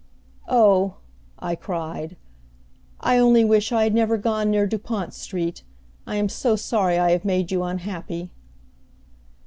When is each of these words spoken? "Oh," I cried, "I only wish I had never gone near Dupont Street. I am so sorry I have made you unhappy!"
"Oh," 0.49 0.95
I 1.37 1.53
cried, 1.53 2.17
"I 3.01 3.19
only 3.19 3.45
wish 3.45 3.71
I 3.71 3.83
had 3.83 3.93
never 3.93 4.17
gone 4.17 4.49
near 4.49 4.65
Dupont 4.65 5.13
Street. 5.13 5.61
I 6.07 6.15
am 6.15 6.27
so 6.27 6.55
sorry 6.55 6.97
I 6.97 7.11
have 7.11 7.23
made 7.23 7.51
you 7.51 7.61
unhappy!" 7.61 8.31